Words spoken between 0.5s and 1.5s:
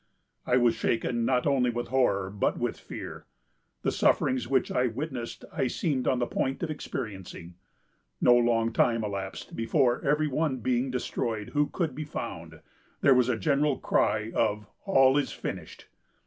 was shaken not